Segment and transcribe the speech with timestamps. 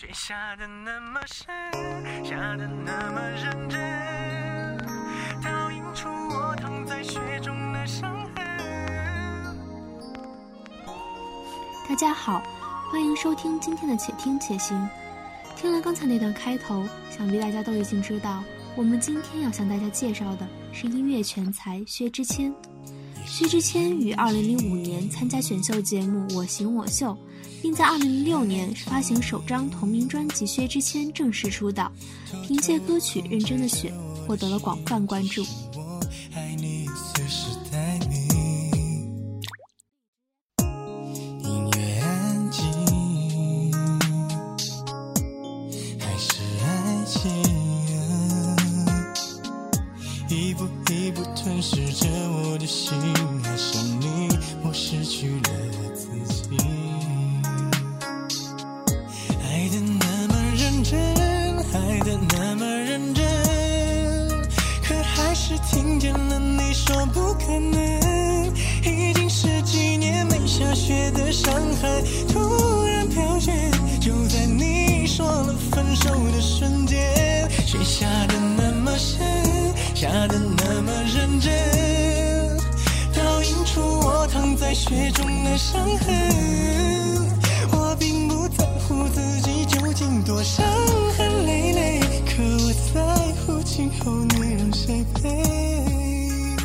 [0.00, 4.78] 雪下的那么深，下的那么认真，
[5.42, 8.36] 倒映出我躺在雪中的伤痕。
[11.88, 12.40] 大家好，
[12.92, 14.78] 欢迎收听今天的《且听且行》。
[15.60, 18.44] 听了刚才那段开头，想必大家都已经知道，
[18.76, 22.54] 我们今天要向大家介绍的是音乐全才薛之谦。
[23.26, 27.10] 薛之谦于2005年参加选秀节目《我型我秀》，
[27.62, 31.90] 并在2006年发行首张同名专辑《薛之谦》正式出道，
[32.42, 33.90] 凭借歌曲《认真的雪》
[34.26, 35.44] 获得了广泛关注。
[84.88, 87.28] 雪中的伤痕，
[87.72, 90.64] 我并不在乎自己究竟多伤
[91.14, 96.56] 痕累累，可我在乎今后你让谁陪。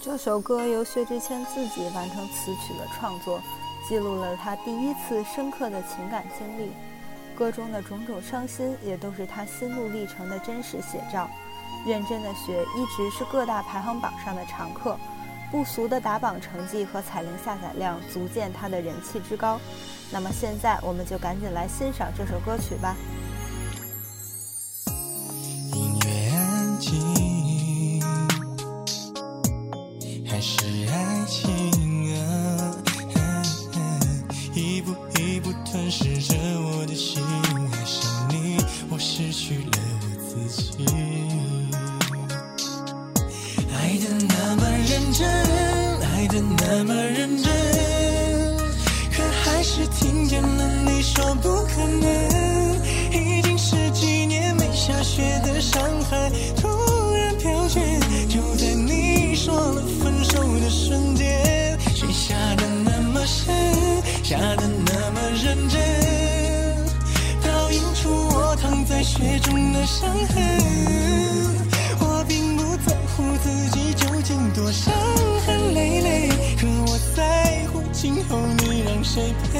[0.00, 3.38] 这首歌由薛之谦自己完成词曲的创作，
[3.86, 6.70] 记录了他第一次深刻的情感经历。
[7.36, 11.28] 歌中的种种伤心，也都是他心路历程的真实写照。
[11.86, 14.98] 认真的雪一直是各大排行榜上的常客。
[15.50, 19.58] 不俗的打榜成绩和彩铃下载量，足见他的人气之高。
[20.10, 22.96] 那么现在，我们就赶紧来欣赏这首歌曲吧。
[69.18, 70.36] 雪中的伤痕。
[71.98, 74.94] 我并不在乎自己究竟多伤
[75.44, 76.28] 痕累累？
[76.56, 79.58] 可我在乎今后你让谁陪？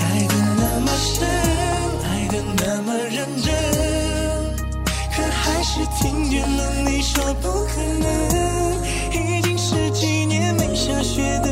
[0.00, 1.28] 爱的那么深，
[2.02, 3.52] 爱的那么认真，
[5.14, 8.08] 可还是听见了你说不可能。
[9.12, 11.51] 已经十几年没下雪的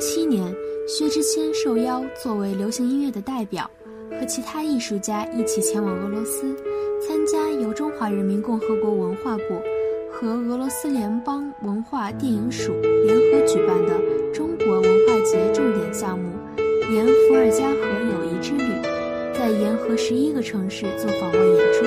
[0.00, 0.52] 七年，
[0.88, 3.70] 薛之谦受邀作为流行音乐的代表，
[4.10, 6.56] 和其他艺术家一起前往俄罗斯，
[7.06, 9.60] 参加由中华人民共和国文化部
[10.10, 12.72] 和俄罗斯联邦文化电影署
[13.04, 14.00] 联合举办的
[14.32, 16.30] 中国文化节重点项目
[16.90, 18.64] “沿伏尔加河友谊之旅”，
[19.36, 21.84] 在沿河十一个城市做访问演出。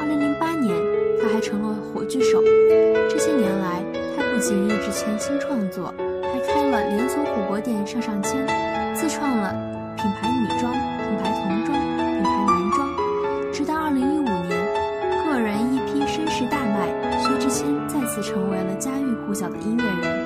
[0.00, 0.74] 二零零八年，
[1.20, 2.42] 他还成了火炬手。
[3.10, 3.84] 这些年来，
[4.16, 5.94] 他不仅一直潜心创作。
[6.84, 8.46] 连锁火锅店上上签，
[8.94, 9.52] 自创了
[9.96, 12.88] 品牌女装、品牌童装、品牌男装，
[13.52, 14.50] 直到二零一五年，
[15.24, 16.88] 个人一批绅士大卖，
[17.18, 20.25] 薛之谦再次成为了家喻户晓的音乐人。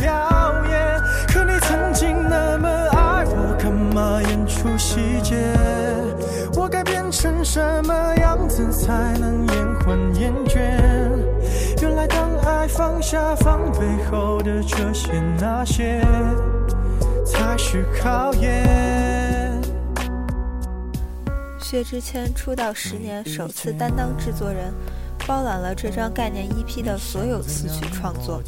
[7.53, 10.57] 什么样子才能延缓厌倦？
[11.81, 16.01] 原来当爱放下防备后的这些那些，
[17.25, 19.61] 才是考验。
[21.59, 24.73] 薛之谦出道十年，首次担当制作人。
[25.27, 28.41] 包揽了这张概念 EP 的所有词曲创作。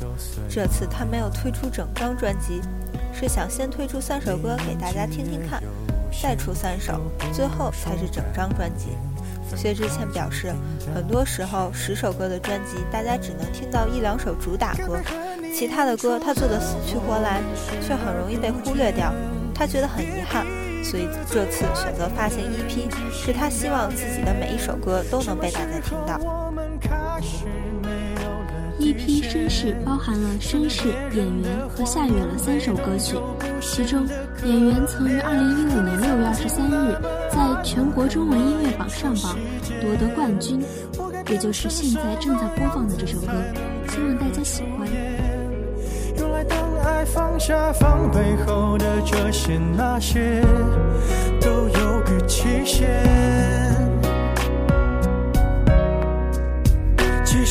[0.49, 2.61] 这次他没有推出整张专辑，
[3.13, 5.61] 是想先推出三首歌给大家听听看，
[6.21, 7.01] 再出三首，
[7.33, 8.89] 最后才是整张专辑。
[9.55, 10.51] 薛之谦表示，
[10.95, 14.99] 很多时候十首歌的专辑，大家只能听到一两首主打歌，
[15.53, 17.41] 其他的歌他做的死去活来，
[17.81, 19.13] 却很容易被忽略掉。
[19.53, 20.45] 他觉得很遗憾，
[20.83, 26.52] 所以这次选择发行 EP，是他希望自己的每一首歌都能被大家听到。
[28.83, 33.15] EP《绅士》包含了《绅士》《演员》和《下雨了》三首歌曲，
[33.61, 34.05] 其中
[34.45, 36.93] 《演员》曾于二零一五年六月二十三日
[37.31, 39.37] 在全国中文音乐榜上榜，
[39.81, 40.61] 夺得冠军，
[41.29, 43.31] 也就是现在正在播放的这首歌，
[43.87, 44.85] 希望大家喜欢。
[46.83, 50.41] 爱放下防备后的这些那些，
[51.39, 53.72] 都有个期限。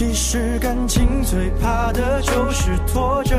[0.00, 3.36] 其实感情最怕的就是拖着，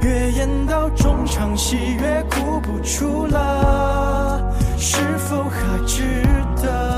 [0.00, 6.02] 越演到中场戏越哭不出了，是否还值
[6.62, 6.89] 得？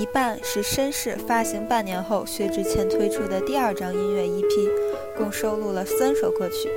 [0.00, 4.70] 一半是绅士发行半年后，薛之谦推出的第二张音乐 EP，
[5.14, 6.70] 共收录了三首歌曲。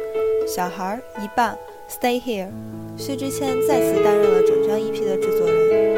[0.45, 1.57] 小孩一半
[1.89, 2.49] ，Stay Here，
[2.97, 5.92] 薛之谦再次担任了整张 EP 的制作人。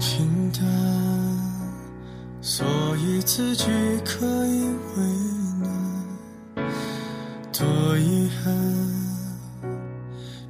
[0.00, 0.64] 平淡，
[2.40, 2.66] 所
[2.96, 3.66] 以自己
[4.02, 4.64] 可以
[4.96, 5.02] 为
[5.60, 5.68] 难。
[7.52, 8.50] 多遗憾，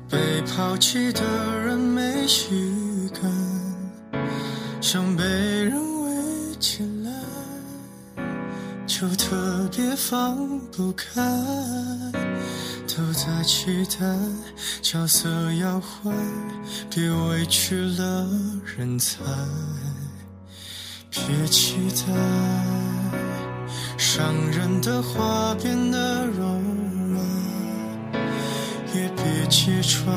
[0.09, 1.23] 被抛弃的
[1.59, 3.29] 人没预感，
[4.81, 7.11] 想被人围起来，
[8.87, 11.21] 就特别放不开。
[12.87, 14.07] 都在期待
[14.83, 16.15] 角色要换，
[16.93, 18.27] 别委屈了
[18.77, 19.19] 人才。
[21.09, 22.13] 别期待
[23.97, 26.43] 伤人的话变得柔
[27.13, 27.25] 软，
[28.93, 30.13] 也别揭穿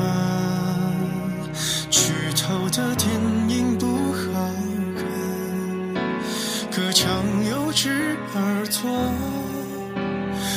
[1.90, 3.08] 剧透的电
[3.48, 4.50] 影不好
[4.96, 5.04] 看。
[6.72, 7.06] 隔墙
[7.48, 8.90] 有只耳朵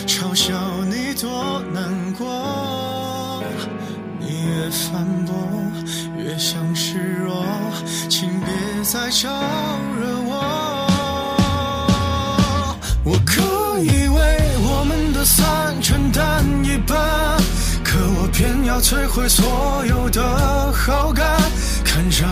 [0.07, 3.43] 嘲笑你多难过，
[4.19, 5.35] 你越反驳
[6.27, 7.45] 越想示弱，
[8.09, 8.49] 请别
[8.83, 9.29] 再招
[9.97, 10.33] 惹我。
[13.05, 13.41] 我可
[13.79, 16.97] 以为我们的散承担一半，
[17.81, 20.21] 可我偏要摧毁所有的
[20.73, 21.25] 好感，
[21.85, 22.27] 看上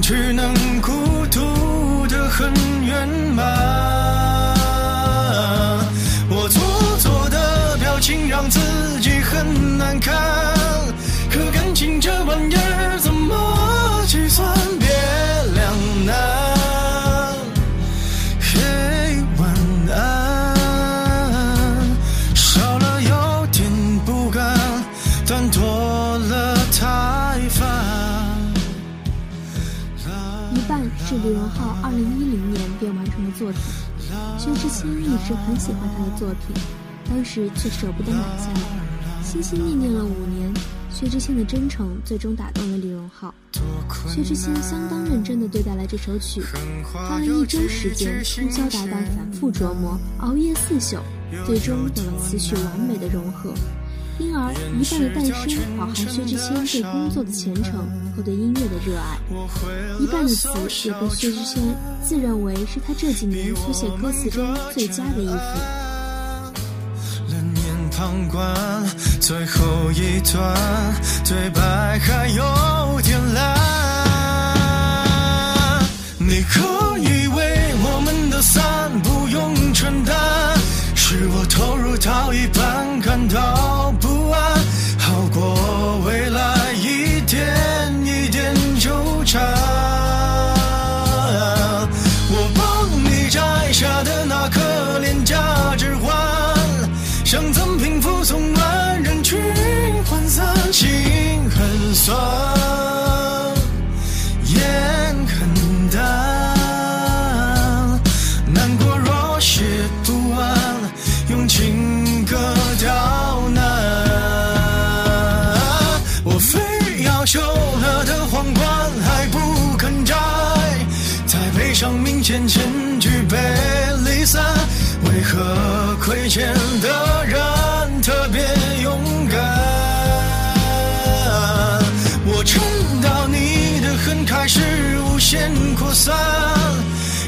[0.00, 0.90] 去能孤
[1.30, 2.50] 独的很
[2.82, 3.44] 圆满。
[6.30, 6.62] 我做
[6.96, 8.58] 作的表情让自
[9.02, 10.14] 己很难看，
[11.30, 13.12] 可感情这玩意儿怎
[31.06, 33.60] 是李荣浩二零一零年便完成的作品，
[34.38, 36.56] 薛之谦一直很喜欢他的作品，
[37.10, 40.50] 当时却舍不得买下来，心心念念了五年。
[40.90, 43.34] 薛之谦的真诚最终打动了李荣浩，
[44.08, 46.40] 薛之谦相当认真地对待了这首曲，
[46.84, 50.96] 花了一周时间，通宵达旦反复琢磨，熬夜四宿，
[51.44, 53.52] 最终有了此曲完美的融合。
[54.18, 57.72] 因而，一半的诞生饱含薛之谦对工作的虔诚
[58.16, 59.18] 和对音乐的热爱，
[60.00, 60.48] 一半的词
[60.84, 61.62] 也被薛之谦
[62.02, 65.34] 自认为是他这几年所写歌词中最佳的一幅。
[67.96, 68.42] 旁观，
[69.20, 70.52] 最后一段
[71.24, 73.54] 对白还有点烂。
[76.18, 76.58] 你可
[76.98, 78.64] 以为我们的散，
[81.06, 84.40] 是我投入到一半感到不安，
[84.98, 87.83] 好过未来一点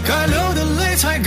[0.04, 1.20] 该流的泪才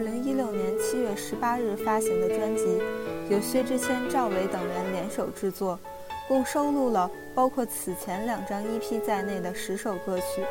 [0.00, 2.80] 二零一六年七月十八日发行的专辑，
[3.28, 5.78] 由薛之谦、赵薇等人联手制作，
[6.26, 10.42] 共收录了包括此前两张 EP 在内的十首歌曲。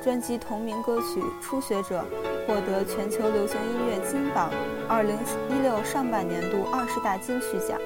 [0.00, 2.04] 专辑同名歌曲《初学者》
[2.46, 4.48] 获得全球流行音乐金榜
[4.88, 5.16] 二零
[5.50, 7.76] 一六上半年度二十大金曲奖。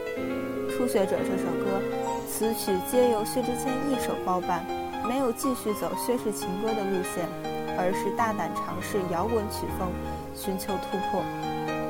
[0.76, 1.80] 《初学者》这首歌，
[2.28, 4.62] 词曲皆由薛之谦一手包办，
[5.08, 7.26] 没有继续走薛氏情歌的路线。
[7.74, 9.88] 而是大胆尝试摇滚曲风，
[10.34, 11.22] 寻求突破。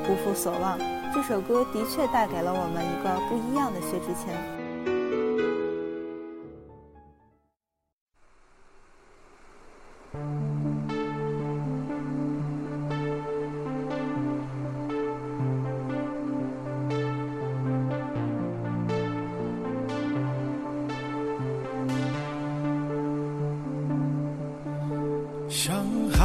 [0.05, 0.77] 不负所望，
[1.13, 4.62] 这首歌的确带给了我们一个不一样的薛之谦。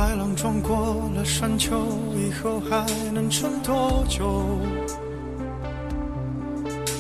[0.08, 1.76] 海浪撞过了山丘，
[2.16, 4.58] 以后还能撑多久？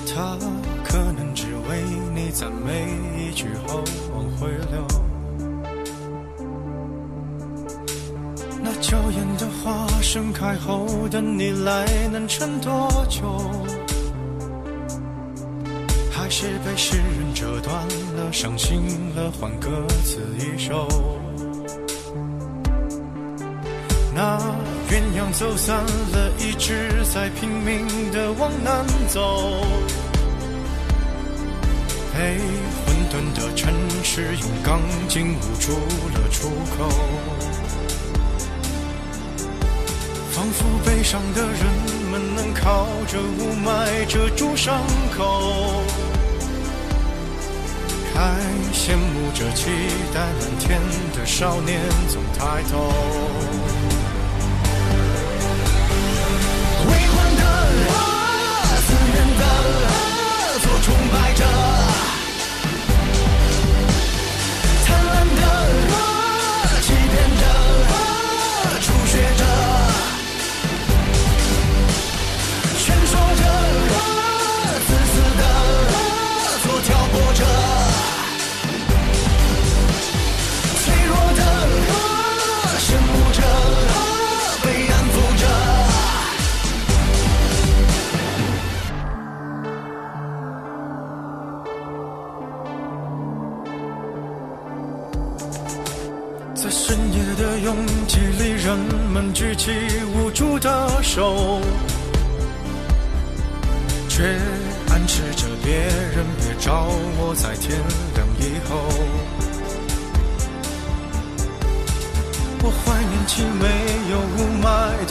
[0.06, 0.36] 他
[0.84, 1.82] 可能只为
[2.14, 2.86] 你赞美
[3.16, 3.82] 一句后
[4.14, 4.86] 往回流。
[8.62, 13.50] 那娇艳的花盛开后等你来，能撑多久？
[16.10, 17.74] 还是被诗人折断
[18.16, 18.82] 了，伤心
[19.16, 19.70] 了，换歌
[20.04, 20.86] 词一首。
[24.20, 24.36] 那
[24.90, 29.64] 鸳鸯走散了，一直在拼命的往南走。
[32.12, 32.36] 被
[32.84, 33.72] 混沌的城
[34.02, 35.72] 市用钢筋捂住
[36.14, 36.90] 了出口。
[40.32, 41.62] 仿佛悲伤的人
[42.10, 44.82] 们能靠着雾霾遮住伤
[45.16, 45.84] 口，
[48.12, 48.34] 还
[48.72, 49.70] 羡慕着期
[50.12, 50.80] 待蓝天
[51.14, 52.92] 的少年总抬头。
[60.60, 61.44] 做崇拜者，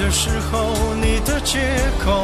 [0.07, 1.59] 的时候，你的借
[1.99, 2.23] 口，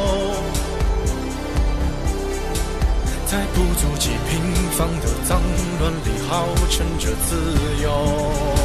[3.26, 5.38] 在不足几平方的脏
[5.78, 8.63] 乱里，号称着自由。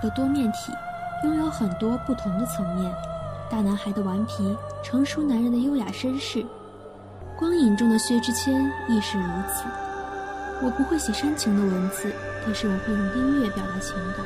[0.00, 0.72] 个多面体，
[1.24, 2.90] 拥有很多不同的层面。
[3.50, 6.42] 大男孩的顽皮，成熟男人的优雅绅士。
[7.38, 8.54] 光影中的薛之谦
[8.88, 9.64] 亦是如此。
[10.62, 14.24] 我不会写煽情的文字，但是我会用音乐表达情感。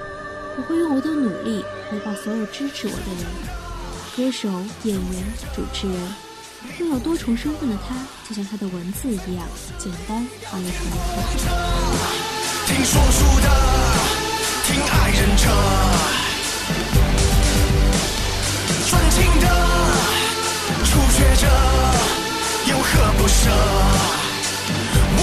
[0.56, 3.24] 我会用我的努力回报所有支持我的人。
[4.16, 4.48] 歌手、
[4.84, 6.14] 演员、主持人，
[6.78, 7.96] 拥有多重身份的他，
[8.28, 9.44] 就像他的文字一样
[9.78, 10.88] 简单而又纯
[14.06, 14.13] 粹。
[14.90, 15.48] 爱人者，
[18.88, 19.46] 专情的
[20.84, 21.46] 初学者，
[22.66, 22.82] 有何
[23.18, 23.50] 不舍？
[25.16, 25.20] 我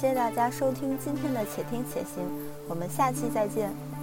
[0.00, 2.24] 谢谢大家收听今天的《且听且行》，
[2.66, 3.99] 我们下期再见。